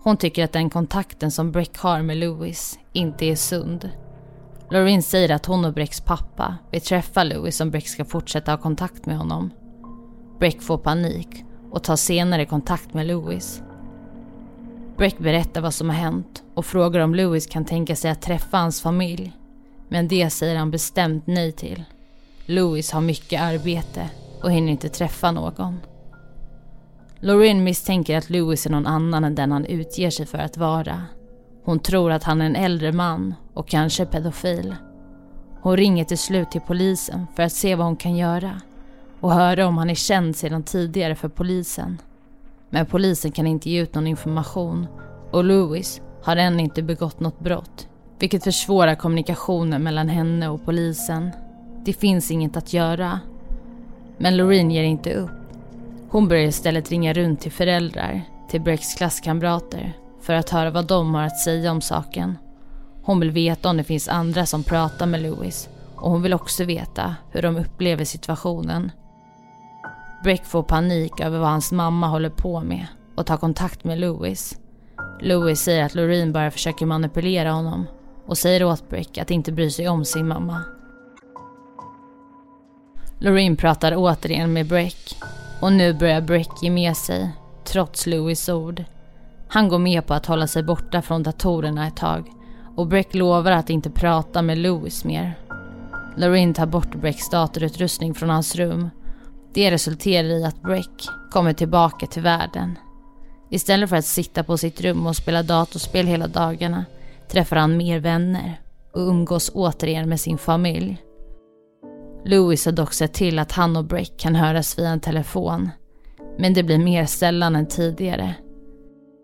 Hon 0.07 0.17
tycker 0.17 0.45
att 0.45 0.53
den 0.53 0.71
kontakten 0.71 1.31
som 1.31 1.53
Breck 1.53 1.79
har 1.79 2.03
med 2.03 2.17
Louis 2.17 2.79
inte 2.93 3.27
är 3.27 3.37
sund. 3.37 3.91
Lorraine 4.71 5.03
säger 5.03 5.31
att 5.31 5.47
hon 5.47 5.65
och 5.65 5.73
Brecks 5.73 6.01
pappa 6.01 6.57
vill 6.71 6.81
träffa 6.81 7.25
Louis 7.25 7.61
om 7.61 7.71
Breck 7.71 7.89
ska 7.89 8.05
fortsätta 8.05 8.51
ha 8.51 8.59
kontakt 8.59 9.07
med 9.07 9.19
honom. 9.19 9.51
Breck 10.39 10.63
får 10.63 10.79
panik 10.79 11.45
och 11.71 11.85
tar 11.85 11.97
senare 11.97 12.47
kontakt 12.47 12.95
med 12.95 13.07
Louis. 13.07 13.63
Breck 14.97 15.19
berättar 15.19 15.61
vad 15.61 15.75
som 15.75 15.89
har 15.89 15.97
hänt 15.97 16.43
och 16.55 16.67
frågar 16.67 17.01
om 17.01 17.15
Louis 17.15 17.47
kan 17.47 17.65
tänka 17.65 17.97
sig 17.97 18.11
att 18.11 18.23
träffa 18.23 18.57
hans 18.57 18.83
familj. 18.83 19.33
Men 19.89 20.09
det 20.09 20.31
säger 20.31 20.57
han 20.57 20.71
bestämt 20.71 21.27
nej 21.27 21.53
till. 21.53 21.85
Louis 22.47 22.93
har 22.93 23.01
mycket 23.01 23.43
arbete 23.43 24.11
och 24.43 24.53
hinner 24.53 24.73
inte 24.73 24.89
träffa 24.89 25.31
någon. 25.31 25.81
Lorraine 27.21 27.65
misstänker 27.65 28.19
att 28.19 28.31
Lewis 28.31 28.67
är 28.67 28.71
någon 28.71 28.87
annan 28.87 29.25
än 29.25 29.35
den 29.35 29.53
han 29.53 29.65
utger 29.65 30.11
sig 30.11 30.27
för 30.27 30.39
att 30.39 30.57
vara. 30.57 31.03
Hon 31.65 31.79
tror 31.79 32.13
att 32.13 32.23
han 32.23 32.41
är 32.41 32.47
en 32.47 32.57
äldre 32.57 32.93
man 32.93 33.35
och 33.55 33.69
kanske 33.69 34.07
pedofil. 34.07 34.77
Hon 35.61 35.77
ringer 35.77 36.05
till 36.05 36.19
slut 36.19 36.51
till 36.51 36.61
polisen 36.61 37.27
för 37.37 37.43
att 37.43 37.53
se 37.53 37.75
vad 37.75 37.87
hon 37.87 37.97
kan 37.97 38.17
göra 38.17 38.61
och 39.21 39.33
höra 39.33 39.67
om 39.67 39.79
han 39.79 39.91
är 39.91 39.95
känd 39.95 40.37
sedan 40.37 40.63
tidigare 40.63 41.15
för 41.15 41.29
polisen. 41.29 41.99
Men 42.71 42.87
polisen 42.87 43.33
kan 43.33 43.47
inte 43.47 43.71
ge 43.71 43.83
ut 43.83 43.95
någon 43.95 44.07
information 44.07 44.87
och 45.31 45.45
Lewis 45.45 46.01
har 46.23 46.37
än 46.37 46.61
inte 46.61 46.83
begått 46.83 47.21
något 47.21 47.41
brott 47.41 47.89
vilket 48.19 48.45
försvårar 48.45 48.95
kommunikationen 48.95 49.83
mellan 49.83 50.09
henne 50.09 50.49
och 50.49 50.65
polisen. 50.65 51.31
Det 51.85 51.93
finns 51.93 52.31
inget 52.31 52.57
att 52.57 52.73
göra. 52.73 53.21
Men 54.19 54.37
Loreen 54.37 54.71
ger 54.71 54.83
inte 54.83 55.15
upp. 55.15 55.46
Hon 56.11 56.29
börjar 56.29 56.45
istället 56.45 56.91
ringa 56.91 57.13
runt 57.13 57.41
till 57.41 57.53
föräldrar, 57.53 58.23
till 58.49 58.61
Brecks 58.61 58.95
klasskamrater 58.95 59.93
för 60.21 60.35
att 60.35 60.51
höra 60.51 60.71
vad 60.71 60.87
de 60.87 61.15
har 61.15 61.23
att 61.23 61.39
säga 61.39 61.71
om 61.71 61.81
saken. 61.81 62.39
Hon 63.03 63.21
vill 63.21 63.31
veta 63.31 63.71
om 63.71 63.77
det 63.77 63.85
finns 63.85 64.09
andra 64.09 64.47
som 64.47 64.63
pratar 64.63 65.07
med 65.07 65.23
Louis 65.23 65.69
och 65.97 66.11
hon 66.11 66.23
vill 66.23 66.35
också 66.35 66.65
veta 66.65 67.15
hur 67.31 67.43
de 67.43 67.57
upplever 67.57 68.05
situationen. 68.05 68.91
Breck 70.25 70.45
får 70.45 70.63
panik 70.63 71.21
över 71.21 71.39
vad 71.39 71.49
hans 71.49 71.73
mamma 71.73 72.07
håller 72.07 72.31
på 72.31 72.61
med 72.61 72.87
och 73.17 73.27
tar 73.27 73.37
kontakt 73.37 73.85
med 73.85 73.99
Louis. 73.99 74.59
Louis 75.21 75.61
säger 75.61 75.85
att 75.85 75.95
Loreen 75.95 76.33
bara 76.33 76.51
försöker 76.51 76.87
manipulera 76.87 77.53
honom 77.53 77.87
och 78.27 78.39
säger 78.39 78.65
åt 78.65 78.91
Breck 78.91 79.19
att 79.19 79.31
inte 79.31 79.53
bry 79.53 79.71
sig 79.71 79.89
om 79.89 80.05
sin 80.05 80.29
mamma. 80.29 80.63
Loreen 83.19 83.57
pratar 83.57 83.93
återigen 83.97 84.53
med 84.53 84.67
Breck 84.67 85.17
och 85.61 85.73
nu 85.73 85.93
börjar 85.93 86.21
Breck 86.21 86.51
ge 86.63 86.71
med 86.71 86.97
sig, 86.97 87.31
trots 87.65 88.07
Louis 88.07 88.49
ord. 88.49 88.85
Han 89.49 89.69
går 89.69 89.79
med 89.79 90.07
på 90.07 90.15
att 90.15 90.27
hålla 90.27 90.47
sig 90.47 90.63
borta 90.63 91.03
från 91.03 91.23
datorerna 91.23 91.87
ett 91.87 91.97
tag 91.97 92.31
och 92.77 92.87
Breck 92.87 93.15
lovar 93.15 93.53
att 93.53 93.71
inte 93.71 93.91
prata 93.91 94.43
med 94.43 94.59
Louis 94.59 95.05
mer. 95.05 95.39
Loreen 96.17 96.55
tar 96.55 96.67
bort 96.67 96.95
Brecks 96.95 97.31
datorutrustning 97.31 98.15
från 98.15 98.31
hans 98.31 98.57
rum. 98.57 98.91
Det 99.55 99.71
resulterar 99.71 100.29
i 100.29 100.45
att 100.45 100.63
Breck 100.63 101.09
kommer 101.31 101.53
tillbaka 101.53 102.07
till 102.07 102.23
världen. 102.23 102.79
Istället 103.51 103.89
för 103.89 103.97
att 103.97 104.05
sitta 104.05 104.45
på 104.45 104.59
sitt 104.59 104.81
rum 104.81 105.07
och 105.07 105.17
spela 105.17 105.43
datorspel 105.43 106.07
hela 106.07 106.27
dagarna 106.27 106.85
träffar 107.29 107.57
han 107.57 107.77
mer 107.77 107.99
vänner 107.99 108.61
och 108.93 109.01
umgås 109.01 109.51
återigen 109.55 110.09
med 110.09 110.21
sin 110.21 110.39
familj. 110.39 111.06
Louis 112.27 112.65
har 112.65 112.73
dock 112.73 112.93
sett 112.93 113.15
till 113.15 113.39
att 113.39 113.53
han 113.53 113.77
och 113.77 113.85
Breck 113.85 114.13
kan 114.17 114.35
höras 114.35 114.79
via 114.79 114.89
en 114.89 115.01
telefon. 115.01 115.71
Men 116.39 116.55
det 116.55 116.63
blir 116.63 116.79
mer 116.79 117.07
sällan 117.07 117.57
än 117.57 117.67
tidigare. 117.67 118.35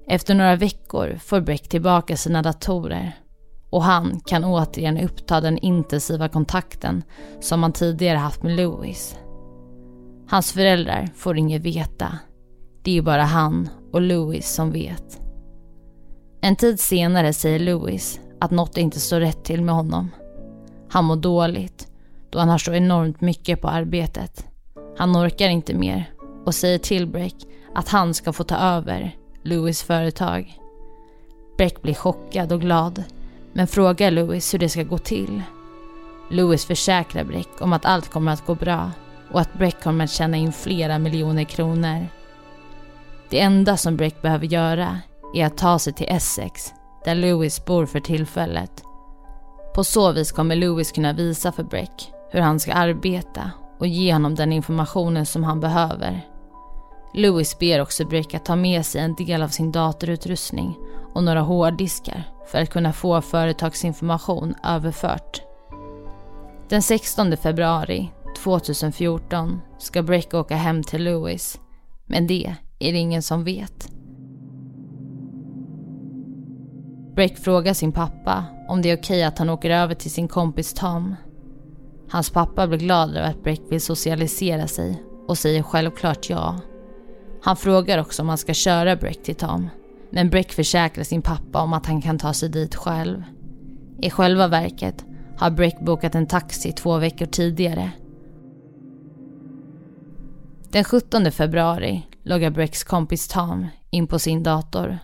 Efter 0.06 0.34
några 0.34 0.56
veckor 0.56 1.18
får 1.24 1.40
Breck 1.40 1.68
tillbaka 1.68 2.16
sina 2.16 2.42
datorer 2.42 3.12
och 3.70 3.82
han 3.82 4.20
kan 4.20 4.44
återigen 4.44 4.98
uppta 4.98 5.40
den 5.40 5.58
intensiva 5.58 6.28
kontakten 6.28 7.02
som 7.40 7.62
han 7.62 7.72
tidigare 7.72 8.18
haft 8.18 8.42
med 8.42 8.56
Louis. 8.56 9.16
Hans 10.28 10.52
föräldrar 10.52 11.08
får 11.16 11.38
inget 11.38 11.62
veta. 11.62 12.18
Det 12.82 12.98
är 12.98 13.02
bara 13.02 13.22
han 13.22 13.68
och 13.92 14.00
Louis 14.00 14.54
som 14.54 14.72
vet. 14.72 15.20
En 16.40 16.56
tid 16.56 16.80
senare 16.80 17.32
säger 17.32 17.58
Louis 17.58 18.20
att 18.40 18.50
något 18.50 18.76
inte 18.76 19.00
står 19.00 19.20
rätt 19.20 19.44
till 19.44 19.62
med 19.62 19.74
honom. 19.74 20.10
Han 20.88 21.04
mår 21.04 21.16
dåligt 21.16 21.91
då 22.32 22.38
han 22.38 22.48
har 22.48 22.58
så 22.58 22.72
enormt 22.72 23.20
mycket 23.20 23.60
på 23.60 23.68
arbetet. 23.68 24.46
Han 24.98 25.16
orkar 25.16 25.48
inte 25.48 25.74
mer 25.74 26.10
och 26.44 26.54
säger 26.54 26.78
till 26.78 27.06
Breck 27.06 27.36
att 27.74 27.88
han 27.88 28.14
ska 28.14 28.32
få 28.32 28.44
ta 28.44 28.56
över 28.56 29.16
Louis 29.42 29.82
företag. 29.82 30.58
Breck 31.56 31.82
blir 31.82 31.94
chockad 31.94 32.52
och 32.52 32.60
glad 32.60 33.04
men 33.52 33.66
frågar 33.66 34.10
Louis 34.10 34.54
hur 34.54 34.58
det 34.58 34.68
ska 34.68 34.82
gå 34.82 34.98
till. 34.98 35.42
Louis 36.30 36.64
försäkrar 36.64 37.24
Breck 37.24 37.60
om 37.60 37.72
att 37.72 37.84
allt 37.84 38.10
kommer 38.10 38.32
att 38.32 38.46
gå 38.46 38.54
bra 38.54 38.90
och 39.32 39.40
att 39.40 39.54
Breck 39.54 39.82
kommer 39.82 40.04
att 40.04 40.10
tjäna 40.10 40.36
in 40.36 40.52
flera 40.52 40.98
miljoner 40.98 41.44
kronor. 41.44 42.06
Det 43.30 43.40
enda 43.40 43.76
som 43.76 43.96
Breck 43.96 44.22
behöver 44.22 44.46
göra 44.46 44.98
är 45.34 45.46
att 45.46 45.58
ta 45.58 45.78
sig 45.78 45.92
till 45.92 46.08
Essex, 46.08 46.72
där 47.04 47.14
Louis 47.14 47.64
bor 47.64 47.86
för 47.86 48.00
tillfället. 48.00 48.82
På 49.74 49.84
så 49.84 50.12
vis 50.12 50.32
kommer 50.32 50.56
Louis 50.56 50.92
kunna 50.92 51.12
visa 51.12 51.52
för 51.52 51.62
Breck 51.62 52.12
hur 52.32 52.40
han 52.40 52.60
ska 52.60 52.72
arbeta 52.72 53.50
och 53.78 53.86
ge 53.86 54.12
honom 54.12 54.34
den 54.34 54.52
informationen 54.52 55.26
som 55.26 55.44
han 55.44 55.60
behöver. 55.60 56.20
Louis 57.14 57.58
ber 57.58 57.80
också 57.80 58.04
Breck 58.04 58.34
att 58.34 58.44
ta 58.44 58.56
med 58.56 58.86
sig 58.86 59.00
en 59.00 59.14
del 59.14 59.42
av 59.42 59.48
sin 59.48 59.72
datorutrustning 59.72 60.76
och 61.14 61.24
några 61.24 61.40
hårddiskar 61.40 62.24
för 62.46 62.62
att 62.62 62.70
kunna 62.70 62.92
få 62.92 63.20
företagsinformation 63.20 64.54
överfört. 64.64 65.42
Den 66.68 66.82
16 66.82 67.36
februari 67.36 68.10
2014 68.38 69.60
ska 69.78 70.02
Breck 70.02 70.34
åka 70.34 70.56
hem 70.56 70.82
till 70.82 71.04
Louis, 71.04 71.60
men 72.06 72.26
det 72.26 72.56
är 72.78 72.92
det 72.92 72.98
ingen 72.98 73.22
som 73.22 73.44
vet. 73.44 73.88
Breck 77.14 77.38
frågar 77.38 77.74
sin 77.74 77.92
pappa 77.92 78.44
om 78.68 78.82
det 78.82 78.90
är 78.90 78.96
okej 78.96 79.22
att 79.22 79.38
han 79.38 79.50
åker 79.50 79.70
över 79.70 79.94
till 79.94 80.10
sin 80.10 80.28
kompis 80.28 80.74
Tom. 80.74 81.14
Hans 82.12 82.30
pappa 82.30 82.66
blir 82.66 82.78
glad 82.78 83.10
över 83.10 83.30
att 83.30 83.42
Breck 83.42 83.60
vill 83.70 83.80
socialisera 83.80 84.66
sig 84.66 85.02
och 85.28 85.38
säger 85.38 85.62
självklart 85.62 86.30
ja. 86.30 86.60
Han 87.42 87.56
frågar 87.56 87.98
också 87.98 88.22
om 88.22 88.28
han 88.28 88.38
ska 88.38 88.54
köra 88.54 88.96
Breck 88.96 89.22
till 89.22 89.34
Tom. 89.34 89.70
Men 90.10 90.30
Breck 90.30 90.52
försäkrar 90.52 91.04
sin 91.04 91.22
pappa 91.22 91.62
om 91.62 91.72
att 91.72 91.86
han 91.86 92.02
kan 92.02 92.18
ta 92.18 92.32
sig 92.32 92.48
dit 92.48 92.74
själv. 92.74 93.22
I 94.02 94.10
själva 94.10 94.48
verket 94.48 95.04
har 95.38 95.50
Breck 95.50 95.80
bokat 95.80 96.14
en 96.14 96.26
taxi 96.26 96.72
två 96.72 96.98
veckor 96.98 97.26
tidigare. 97.26 97.90
Den 100.72 100.84
17 100.84 101.32
februari 101.32 102.06
loggar 102.24 102.50
Brecks 102.50 102.84
kompis 102.84 103.28
Tom 103.28 103.66
in 103.90 104.06
på 104.06 104.18
sin 104.18 104.42
dator. 104.42 104.98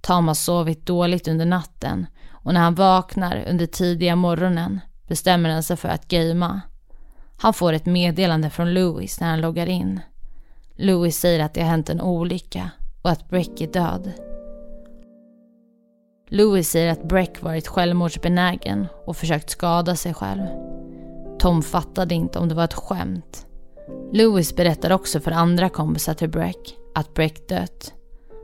Tom 0.00 0.28
har 0.28 0.34
sovit 0.34 0.86
dåligt 0.86 1.28
under 1.28 1.46
natten 1.46 2.06
och 2.30 2.54
när 2.54 2.60
han 2.60 2.74
vaknar 2.74 3.46
under 3.50 3.66
tidiga 3.66 4.16
morgonen 4.16 4.80
bestämmer 5.08 5.50
han 5.50 5.62
sig 5.62 5.76
för 5.76 5.88
att 5.88 6.08
gamea. 6.08 6.60
Han 7.36 7.54
får 7.54 7.72
ett 7.72 7.86
meddelande 7.86 8.50
från 8.50 8.74
Louis 8.74 9.20
när 9.20 9.28
han 9.30 9.40
loggar 9.40 9.66
in. 9.66 10.00
Louis 10.76 11.18
säger 11.18 11.44
att 11.44 11.54
det 11.54 11.60
har 11.60 11.68
hänt 11.68 11.90
en 11.90 12.00
olycka 12.00 12.70
och 13.02 13.10
att 13.10 13.28
Breck 13.28 13.60
är 13.60 13.66
död. 13.66 14.12
Louis 16.30 16.70
säger 16.70 16.92
att 16.92 17.08
Breck 17.08 17.42
varit 17.42 17.68
självmordsbenägen 17.68 18.86
och 19.06 19.16
försökt 19.16 19.50
skada 19.50 19.96
sig 19.96 20.14
själv. 20.14 20.42
Tom 21.38 21.62
fattade 21.62 22.14
inte 22.14 22.38
om 22.38 22.48
det 22.48 22.54
var 22.54 22.64
ett 22.64 22.74
skämt. 22.74 23.46
Louis 24.12 24.56
berättar 24.56 24.92
också 24.92 25.20
för 25.20 25.30
andra 25.30 25.68
kompisar 25.68 26.14
till 26.14 26.28
Breck 26.28 26.76
att 26.94 27.14
Breck 27.14 27.48
dött. 27.48 27.92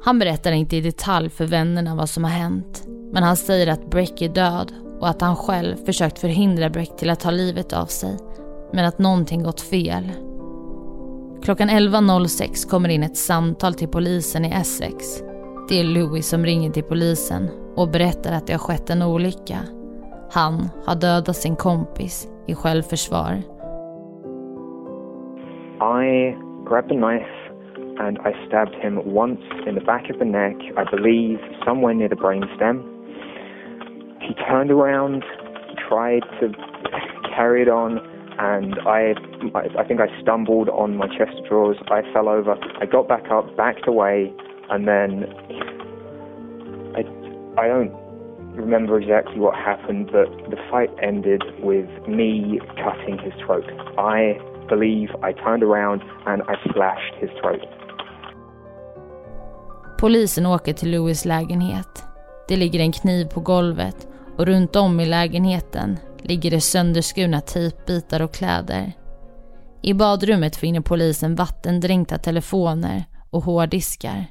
Han 0.05 0.19
berättar 0.19 0.53
inte 0.53 0.77
i 0.77 0.81
detalj 0.81 1.31
för 1.31 1.47
vännerna 1.47 1.95
vad 1.95 2.11
som 2.11 2.25
har 2.25 2.31
hänt. 2.31 2.85
Men 3.13 3.23
han 3.23 3.37
säger 3.37 3.67
att 3.67 3.91
Breck 3.91 4.23
är 4.23 4.29
död 4.29 4.73
och 5.05 5.11
att 5.11 5.21
han 5.21 5.37
själv 5.37 5.77
försökt 5.77 6.19
förhindra 6.19 6.71
Breck 6.71 6.97
till 6.97 7.11
att 7.11 7.21
ta 7.21 7.31
livet 7.31 7.73
av 7.73 7.87
sig. 7.87 8.19
Men 8.73 8.85
att 8.85 8.99
någonting 8.99 9.43
gått 9.43 9.61
fel. 9.61 10.05
Klockan 11.43 11.69
11.06 11.69 12.71
kommer 12.71 12.89
in 12.89 13.03
ett 13.03 13.17
samtal 13.17 13.75
till 13.75 13.89
polisen 13.89 14.45
i 14.45 14.49
Essex. 14.49 15.23
Det 15.69 15.81
är 15.81 15.85
Louis 15.85 16.29
som 16.29 16.45
ringer 16.45 16.71
till 16.71 16.83
polisen 16.83 17.49
och 17.77 17.89
berättar 17.89 18.33
att 18.33 18.47
det 18.47 18.53
har 18.53 18.59
skett 18.59 18.91
en 18.91 19.03
olycka. 19.03 19.59
Han 20.33 20.69
har 20.87 20.95
dödat 20.95 21.37
sin 21.37 21.57
kompis 21.57 22.29
i 22.47 22.55
självförsvar 22.55 23.43
I 25.81 26.37
grabbed 26.69 26.93
a 26.93 26.95
knife 26.95 27.35
and 27.99 28.19
I 28.19 28.47
stabbed 28.49 28.75
him 28.83 29.17
once 29.17 29.43
in 29.69 29.75
the 29.75 29.85
back 29.87 30.11
of 30.11 30.19
the 30.19 30.25
neck, 30.25 30.57
I 30.77 30.97
believe 30.97 31.39
somewhere 31.65 31.95
near 31.95 32.09
the 32.09 32.17
brainstem. 32.17 32.94
He 34.27 34.35
turned 34.49 34.71
around, 34.71 35.23
tried 35.89 36.23
to 36.41 36.53
carry 37.37 37.63
it 37.63 37.69
on, 37.69 37.99
and 38.39 38.75
I, 38.87 39.15
I 39.79 39.85
think 39.85 40.01
I 40.01 40.09
stumbled 40.23 40.69
on 40.69 40.97
my 40.97 41.09
chest 41.09 41.39
of 41.39 41.47
drawers. 41.47 41.77
I 41.89 42.03
fell 42.13 42.29
over. 42.29 42.57
I 42.81 42.87
got 42.87 43.07
back 43.07 43.31
up, 43.31 43.57
backed 43.57 43.87
away, 43.87 44.33
and 44.71 44.89
then 44.89 45.25
I, 46.97 47.01
I 47.61 47.69
don't 47.69 47.93
remember 48.57 48.99
exactly 48.99 49.39
what 49.41 49.55
happened, 49.55 50.07
but 50.13 50.29
the 50.51 50.57
fight 50.71 50.91
ended 51.03 51.43
with 51.61 51.91
me 52.09 52.61
cutting 52.83 53.19
his 53.19 53.35
throat. 53.45 53.65
I 53.99 54.39
believe 54.69 55.11
I 55.23 55.33
turned 55.33 55.63
around 55.63 56.03
and 56.27 56.43
I 56.43 56.55
slashed 56.73 57.15
his 57.21 57.31
throat. 57.41 57.67
Polisen 60.01 60.47
åker 60.47 60.73
till 60.73 60.91
Louis 60.91 61.25
lägenhet. 61.25 62.05
Det 62.49 62.57
ligger 62.57 62.81
en 62.81 62.93
kniv 62.93 63.29
på 63.29 63.41
golvet 63.41 64.14
och 64.39 64.47
runt 64.47 64.77
om 64.77 65.01
i 65.01 65.07
lägenheten 65.07 65.99
ligger 66.23 66.51
det 66.51 66.61
sönderskurna 66.61 67.41
tejpbitar 67.41 68.21
och 68.21 68.35
kläder. 68.35 68.93
I 69.83 69.95
badrummet 69.95 70.57
finner 70.57 70.81
polisen 70.81 71.35
vattendränkta 71.35 72.19
telefoner 72.19 73.05
och 73.31 73.45
hårddiskar. 73.45 74.27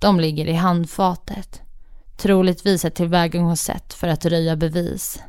De 0.00 0.20
ligger 0.20 0.46
i 0.46 0.52
handfatet. 0.52 1.60
Troligtvis 2.16 2.84
ett 2.84 2.94
tillvägagångssätt 2.94 3.94
för 3.94 4.08
att 4.08 4.24
röja 4.24 4.56
bevis. 4.56 5.22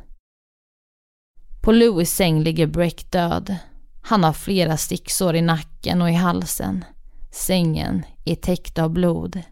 På 1.62 1.72
Louis 1.72 2.14
säng 2.14 2.40
ligger 2.40 2.66
Breck 2.66 3.10
död. 3.10 3.56
Han 4.02 4.24
har 4.24 4.32
flera 4.32 4.76
sticksår 4.76 5.36
i 5.36 5.42
nacken 5.42 6.02
och 6.02 6.10
i 6.10 6.14
halsen. 6.14 6.84
Sängen 7.32 8.02
är 8.24 8.34
täckt 8.34 8.78
av 8.78 8.90
blod. 8.90 9.42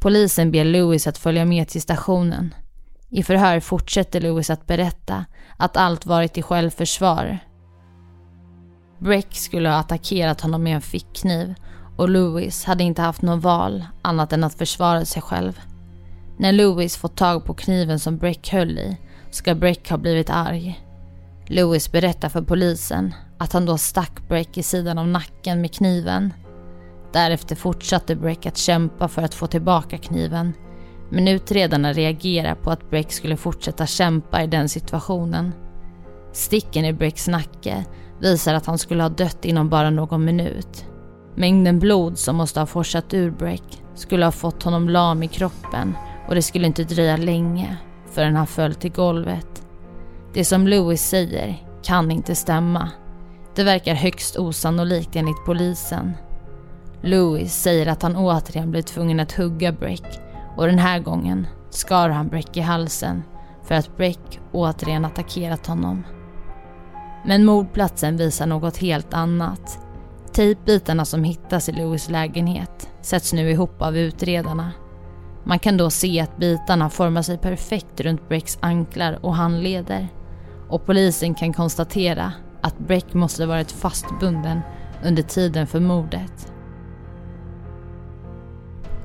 Polisen 0.00 0.50
ber 0.50 0.64
Louis 0.64 1.06
att 1.06 1.18
följa 1.18 1.44
med 1.44 1.68
till 1.68 1.82
stationen. 1.82 2.54
I 3.14 3.22
förhör 3.22 3.60
fortsätter 3.60 4.20
Louis 4.20 4.50
att 4.50 4.66
berätta 4.66 5.24
att 5.56 5.76
allt 5.76 6.06
varit 6.06 6.38
i 6.38 6.42
självförsvar. 6.42 7.38
Breck 8.98 9.36
skulle 9.36 9.68
ha 9.68 9.76
attackerat 9.76 10.40
honom 10.40 10.62
med 10.62 10.74
en 10.74 10.80
fickkniv 10.80 11.54
och 11.96 12.08
Louis 12.08 12.64
hade 12.64 12.84
inte 12.84 13.02
haft 13.02 13.22
något 13.22 13.42
val 13.42 13.84
annat 14.02 14.32
än 14.32 14.44
att 14.44 14.54
försvara 14.54 15.04
sig 15.04 15.22
själv. 15.22 15.60
När 16.38 16.52
Louis 16.52 16.96
fått 16.96 17.16
tag 17.16 17.44
på 17.44 17.54
kniven 17.54 17.98
som 17.98 18.18
Breck 18.18 18.48
höll 18.52 18.78
i 18.78 18.96
ska 19.30 19.54
Breck 19.54 19.90
ha 19.90 19.96
blivit 19.96 20.30
arg. 20.30 20.86
Louis 21.46 21.92
berättar 21.92 22.28
för 22.28 22.42
polisen 22.42 23.14
att 23.38 23.52
han 23.52 23.66
då 23.66 23.78
stack 23.78 24.28
Breck 24.28 24.58
i 24.58 24.62
sidan 24.62 24.98
av 24.98 25.08
nacken 25.08 25.60
med 25.60 25.74
kniven. 25.74 26.32
Därefter 27.12 27.56
fortsatte 27.56 28.16
Breck 28.16 28.46
att 28.46 28.56
kämpa 28.56 29.08
för 29.08 29.22
att 29.22 29.34
få 29.34 29.46
tillbaka 29.46 29.98
kniven 29.98 30.52
men 31.14 31.28
utredarna 31.28 31.92
reagerar 31.92 32.54
på 32.54 32.70
att 32.70 32.90
Breck 32.90 33.12
skulle 33.12 33.36
fortsätta 33.36 33.86
kämpa 33.86 34.42
i 34.42 34.46
den 34.46 34.68
situationen. 34.68 35.52
Sticken 36.32 36.84
i 36.84 36.92
Brecks 36.92 37.28
nacke 37.28 37.84
visar 38.20 38.54
att 38.54 38.66
han 38.66 38.78
skulle 38.78 39.02
ha 39.02 39.08
dött 39.08 39.44
inom 39.44 39.68
bara 39.68 39.90
någon 39.90 40.24
minut. 40.24 40.86
Mängden 41.34 41.78
blod 41.78 42.18
som 42.18 42.36
måste 42.36 42.60
ha 42.60 42.66
forsat 42.66 43.14
ur 43.14 43.30
Breck 43.30 43.82
skulle 43.94 44.24
ha 44.24 44.32
fått 44.32 44.62
honom 44.62 44.88
lam 44.88 45.22
i 45.22 45.28
kroppen 45.28 45.94
och 46.28 46.34
det 46.34 46.42
skulle 46.42 46.66
inte 46.66 46.84
dröja 46.84 47.16
länge 47.16 47.76
förrän 48.10 48.36
han 48.36 48.46
föll 48.46 48.74
till 48.74 48.92
golvet. 48.92 49.62
Det 50.34 50.44
som 50.44 50.68
Louis 50.68 51.02
säger 51.02 51.66
kan 51.82 52.10
inte 52.10 52.34
stämma. 52.34 52.90
Det 53.54 53.64
verkar 53.64 53.94
högst 53.94 54.36
osannolikt 54.36 55.16
enligt 55.16 55.44
polisen. 55.46 56.12
Louis 57.02 57.54
säger 57.54 57.86
att 57.86 58.02
han 58.02 58.16
återigen 58.16 58.70
blir 58.70 58.82
tvungen 58.82 59.20
att 59.20 59.32
hugga 59.32 59.72
Breck 59.72 60.31
och 60.56 60.66
den 60.66 60.78
här 60.78 60.98
gången 60.98 61.46
skar 61.70 62.08
han 62.08 62.28
Breck 62.28 62.56
i 62.56 62.60
halsen 62.60 63.22
för 63.62 63.74
att 63.74 63.96
Breck 63.96 64.40
återigen 64.52 65.04
attackerat 65.04 65.66
honom. 65.66 66.04
Men 67.24 67.44
mordplatsen 67.44 68.16
visar 68.16 68.46
något 68.46 68.76
helt 68.76 69.14
annat. 69.14 69.78
Tejpbitarna 70.32 71.04
som 71.04 71.24
hittas 71.24 71.68
i 71.68 71.72
Louis 71.72 72.10
lägenhet 72.10 72.88
sätts 73.00 73.32
nu 73.32 73.50
ihop 73.50 73.82
av 73.82 73.96
utredarna. 73.96 74.72
Man 75.44 75.58
kan 75.58 75.76
då 75.76 75.90
se 75.90 76.20
att 76.20 76.36
bitarna 76.36 76.90
formar 76.90 77.22
sig 77.22 77.38
perfekt 77.38 78.00
runt 78.00 78.28
Brecks 78.28 78.58
anklar 78.60 79.18
och 79.22 79.34
handleder. 79.34 80.08
Och 80.68 80.86
polisen 80.86 81.34
kan 81.34 81.52
konstatera 81.52 82.32
att 82.60 82.78
Breck 82.78 83.14
måste 83.14 83.46
varit 83.46 83.72
fastbunden 83.72 84.60
under 85.04 85.22
tiden 85.22 85.66
för 85.66 85.80
mordet. 85.80 86.51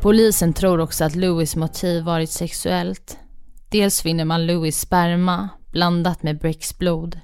Polisen 0.02 0.54
tror 0.54 0.80
också 0.80 1.06
att 1.06 1.16
Louis 1.16 1.56
motiv 1.56 2.04
varit 2.04 2.30
sexuellt. 2.30 3.18
Dels 3.70 4.02
finner 4.02 4.26
man 4.26 4.46
Louis 4.46 4.80
sperma 4.80 5.50
blandat 5.72 6.24
med 6.24 6.40
Brecks 6.40 6.78
blod. 6.78 7.20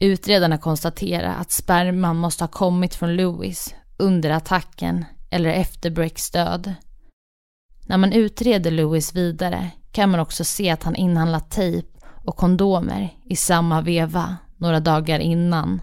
Utredarna 0.00 0.58
konstaterar 0.58 1.34
att 1.40 1.50
sperman 1.50 2.16
måste 2.16 2.44
ha 2.44 2.48
kommit 2.48 2.94
från 2.94 3.16
Louis 3.16 3.74
under 3.96 4.30
attacken 4.30 5.04
eller 5.30 5.50
efter 5.50 5.90
Brecks 5.90 6.30
död. 6.30 6.74
När 7.86 7.96
man 7.96 8.12
utreder 8.12 8.70
Louis 8.70 9.14
vidare 9.14 9.70
kan 9.92 10.10
man 10.10 10.20
också 10.20 10.44
se 10.44 10.70
att 10.70 10.82
han 10.82 10.96
inhandlat 10.96 11.50
tejp 11.50 11.88
och 12.26 12.36
kondomer 12.36 13.14
i 13.24 13.36
samma 13.36 13.80
veva 13.80 14.36
några 14.56 14.80
dagar 14.80 15.18
innan. 15.18 15.80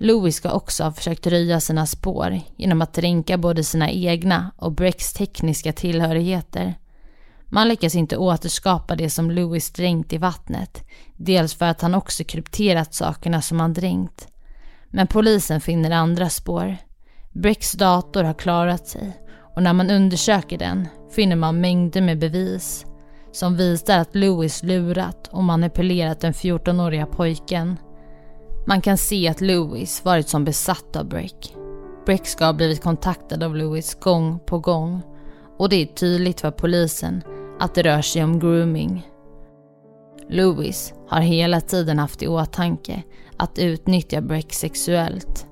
Louis 0.00 0.36
ska 0.36 0.52
också 0.52 0.84
ha 0.84 0.92
försökt 0.92 1.26
röja 1.26 1.60
sina 1.60 1.86
spår 1.86 2.40
genom 2.56 2.82
att 2.82 2.94
dränka 2.94 3.38
både 3.38 3.64
sina 3.64 3.90
egna 3.90 4.52
och 4.56 4.72
Brecks 4.72 5.12
tekniska 5.12 5.72
tillhörigheter. 5.72 6.74
Man 7.44 7.68
lyckas 7.68 7.94
inte 7.94 8.16
återskapa 8.16 8.96
det 8.96 9.10
som 9.10 9.30
Louis 9.30 9.70
dränkt 9.70 10.12
i 10.12 10.18
vattnet, 10.18 10.84
dels 11.16 11.54
för 11.54 11.66
att 11.66 11.80
han 11.80 11.94
också 11.94 12.24
krypterat 12.24 12.94
sakerna 12.94 13.42
som 13.42 13.60
han 13.60 13.72
dränkt. 13.72 14.28
Men 14.90 15.06
polisen 15.06 15.60
finner 15.60 15.90
andra 15.90 16.28
spår. 16.28 16.76
Brecks 17.32 17.72
dator 17.72 18.24
har 18.24 18.34
klarat 18.34 18.88
sig 18.88 19.16
och 19.54 19.62
när 19.62 19.72
man 19.72 19.90
undersöker 19.90 20.58
den 20.58 20.88
finner 21.10 21.36
man 21.36 21.60
mängder 21.60 22.00
med 22.00 22.18
bevis 22.18 22.86
som 23.32 23.56
visar 23.56 23.98
att 23.98 24.14
Louis 24.14 24.62
lurat 24.62 25.28
och 25.32 25.44
manipulerat 25.44 26.20
den 26.20 26.32
14-åriga 26.32 27.06
pojken 27.06 27.76
man 28.68 28.80
kan 28.80 28.98
se 28.98 29.28
att 29.28 29.40
Louis 29.40 30.04
varit 30.04 30.28
som 30.28 30.44
besatt 30.44 30.96
av 30.96 31.08
Breck. 31.08 31.54
Breck 32.06 32.26
ska 32.26 32.44
ha 32.44 32.52
blivit 32.52 32.82
kontaktad 32.82 33.42
av 33.42 33.56
Louis 33.56 33.94
gång 33.94 34.38
på 34.46 34.58
gång 34.58 35.02
och 35.58 35.68
det 35.68 35.76
är 35.76 35.86
tydligt 35.86 36.40
för 36.40 36.50
polisen 36.50 37.22
att 37.60 37.74
det 37.74 37.82
rör 37.82 38.02
sig 38.02 38.24
om 38.24 38.38
grooming. 38.38 39.08
Louis 40.30 40.94
har 41.08 41.20
hela 41.20 41.60
tiden 41.60 41.98
haft 41.98 42.22
i 42.22 42.28
åtanke 42.28 43.02
att 43.36 43.58
utnyttja 43.58 44.20
Breck 44.20 44.52
sexuellt. 44.52 45.46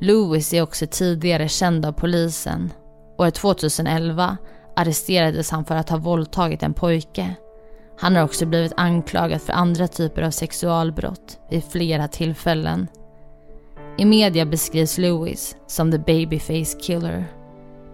Louis 0.00 0.54
är 0.54 0.62
också 0.62 0.86
tidigare 0.90 1.48
känd 1.48 1.86
av 1.86 1.92
polisen. 1.92 2.72
År 3.18 3.30
2011 3.30 4.36
arresterades 4.76 5.50
han 5.50 5.64
för 5.64 5.74
att 5.74 5.90
ha 5.90 5.96
våldtagit 5.96 6.62
en 6.62 6.74
pojke 6.74 7.34
han 7.98 8.16
har 8.16 8.22
också 8.22 8.46
blivit 8.46 8.72
anklagad 8.76 9.42
för 9.42 9.52
andra 9.52 9.88
typer 9.88 10.22
av 10.22 10.30
sexualbrott 10.30 11.38
vid 11.50 11.64
flera 11.64 12.08
tillfällen. 12.08 12.88
I 13.98 14.04
media 14.04 14.46
beskrivs 14.46 14.98
Lewis 14.98 15.56
som 15.66 15.92
the 15.92 15.98
babyface 15.98 16.78
killer. 16.80 17.24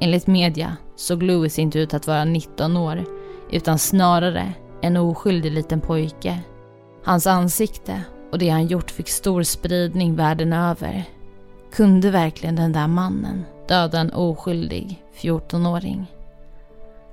Enligt 0.00 0.26
media 0.26 0.76
såg 0.96 1.22
Lewis 1.22 1.58
inte 1.58 1.78
ut 1.78 1.94
att 1.94 2.06
vara 2.06 2.24
19 2.24 2.76
år 2.76 3.04
utan 3.50 3.78
snarare 3.78 4.52
en 4.82 4.96
oskyldig 4.96 5.52
liten 5.52 5.80
pojke. 5.80 6.40
Hans 7.04 7.26
ansikte 7.26 8.02
och 8.32 8.38
det 8.38 8.48
han 8.48 8.66
gjort 8.66 8.90
fick 8.90 9.08
stor 9.08 9.42
spridning 9.42 10.16
världen 10.16 10.52
över. 10.52 11.04
Kunde 11.72 12.10
verkligen 12.10 12.56
den 12.56 12.72
där 12.72 12.86
mannen 12.86 13.44
döda 13.68 14.00
en 14.00 14.12
oskyldig 14.12 15.04
14-åring? 15.20 16.06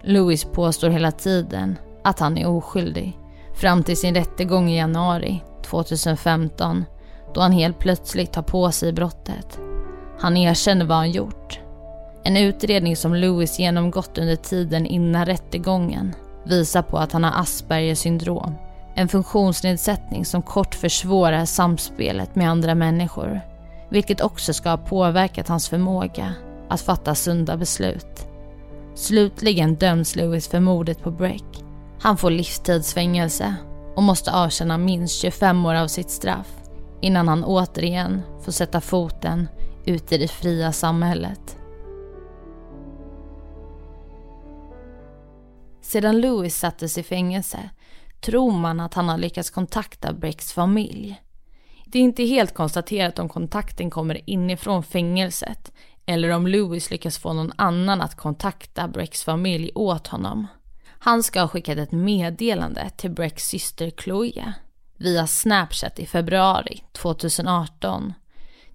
Louis 0.03 0.45
påstår 0.45 0.89
hela 0.89 1.11
tiden 1.11 1.77
att 2.07 2.19
han 2.19 2.37
är 2.37 2.47
oskyldig 2.47 3.17
fram 3.55 3.83
till 3.83 3.97
sin 3.97 4.15
rättegång 4.15 4.69
i 4.69 4.77
januari 4.77 5.43
2015 5.65 6.85
då 7.33 7.41
han 7.41 7.51
helt 7.51 7.79
plötsligt 7.79 8.33
tar 8.33 8.41
på 8.41 8.71
sig 8.71 8.93
brottet. 8.93 9.59
Han 10.19 10.37
erkänner 10.37 10.85
vad 10.85 10.97
han 10.97 11.11
gjort. 11.11 11.59
En 12.23 12.37
utredning 12.37 12.95
som 12.95 13.15
Lewis 13.15 13.59
genomgått 13.59 14.17
under 14.17 14.35
tiden 14.35 14.85
innan 14.85 15.25
rättegången 15.25 16.15
visar 16.45 16.81
på 16.81 16.97
att 16.97 17.11
han 17.11 17.23
har 17.23 17.41
Aspergers 17.41 17.97
syndrom. 17.97 18.55
En 18.95 19.07
funktionsnedsättning 19.07 20.25
som 20.25 20.41
kort 20.41 20.75
försvårar 20.75 21.45
samspelet 21.45 22.35
med 22.35 22.49
andra 22.49 22.75
människor. 22.75 23.41
Vilket 23.89 24.21
också 24.21 24.53
ska 24.53 24.69
ha 24.69 24.77
påverkat 24.77 25.47
hans 25.47 25.69
förmåga 25.69 26.33
att 26.69 26.81
fatta 26.81 27.15
sunda 27.15 27.57
beslut. 27.57 28.27
Slutligen 28.95 29.75
döms 29.75 30.15
Lewis 30.15 30.47
för 30.47 30.59
mordet 30.59 31.03
på 31.03 31.11
Breck 31.11 31.66
han 32.01 32.17
får 32.17 32.31
livstidsfängelse 32.31 33.55
och 33.95 34.03
måste 34.03 34.31
avtjäna 34.31 34.77
minst 34.77 35.15
25 35.15 35.65
år 35.65 35.75
av 35.75 35.87
sitt 35.87 36.09
straff 36.09 36.47
innan 37.01 37.27
han 37.27 37.43
återigen 37.43 38.21
får 38.43 38.51
sätta 38.51 38.81
foten 38.81 39.47
ut 39.85 40.11
i 40.11 40.17
det 40.17 40.27
fria 40.27 40.71
samhället. 40.71 41.57
Sedan 45.81 46.21
Louis 46.21 46.55
sattes 46.55 46.97
i 46.97 47.03
fängelse 47.03 47.69
tror 48.21 48.51
man 48.51 48.79
att 48.79 48.93
han 48.93 49.09
har 49.09 49.17
lyckats 49.17 49.49
kontakta 49.49 50.13
Brecks 50.13 50.53
familj. 50.53 51.21
Det 51.85 51.99
är 51.99 52.03
inte 52.03 52.23
helt 52.23 52.53
konstaterat 52.53 53.19
om 53.19 53.29
kontakten 53.29 53.89
kommer 53.89 54.29
inifrån 54.29 54.83
fängelset 54.83 55.71
eller 56.05 56.29
om 56.29 56.47
Louis 56.47 56.91
lyckas 56.91 57.17
få 57.17 57.33
någon 57.33 57.51
annan 57.55 58.01
att 58.01 58.15
kontakta 58.15 58.87
Brecks 58.87 59.23
familj 59.23 59.71
åt 59.75 60.07
honom. 60.07 60.47
Han 61.07 61.23
ska 61.23 61.41
ha 61.41 61.47
skickat 61.47 61.77
ett 61.77 61.91
meddelande 61.91 62.89
till 62.97 63.11
Brecks 63.11 63.47
syster 63.47 63.91
Chloe 63.97 64.53
via 64.97 65.27
Snapchat 65.27 65.99
i 65.99 66.05
februari 66.05 66.83
2018. 66.91 68.13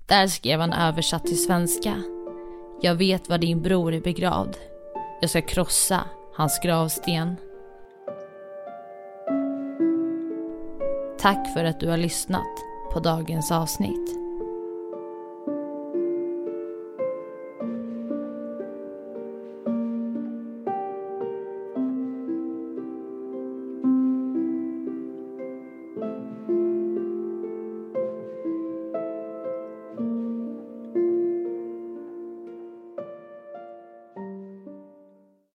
Där 0.06 0.26
skrev 0.26 0.60
han 0.60 0.72
översatt 0.72 1.26
till 1.26 1.44
svenska. 1.44 2.02
Jag 2.82 2.94
vet 2.94 3.28
var 3.28 3.38
din 3.38 3.62
bror 3.62 3.94
är 3.94 4.00
begravd. 4.00 4.56
Jag 5.20 5.30
ska 5.30 5.42
krossa 5.42 6.04
hans 6.36 6.60
gravsten. 6.62 7.36
Tack 11.18 11.52
för 11.54 11.64
att 11.64 11.80
du 11.80 11.88
har 11.88 11.96
lyssnat 11.96 12.56
på 12.92 13.00
dagens 13.00 13.52
avsnitt. 13.52 14.21